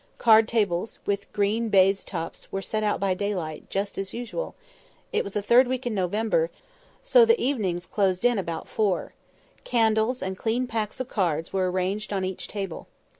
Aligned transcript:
Card 0.17 0.47
tables, 0.47 0.97
with 1.05 1.31
green 1.31 1.69
baize 1.69 2.03
tops, 2.03 2.51
were 2.51 2.63
set 2.63 2.81
out 2.81 2.99
by 2.99 3.13
daylight, 3.13 3.69
just 3.69 3.99
as 3.99 4.15
usual; 4.15 4.55
it 5.13 5.23
was 5.23 5.33
the 5.33 5.43
third 5.43 5.67
week 5.67 5.85
in 5.85 5.93
November, 5.93 6.49
so 7.03 7.23
the 7.23 7.39
evenings 7.39 7.85
closed 7.85 8.25
in 8.25 8.39
about 8.39 8.67
four. 8.67 9.13
Candles, 9.63 10.23
and 10.23 10.39
clean 10.39 10.65
packs 10.65 10.99
of 10.99 11.07
cards, 11.07 11.53
were 11.53 11.69
arranged 11.69 12.11
on 12.11 12.25
each 12.25 12.47
table. 12.47 12.87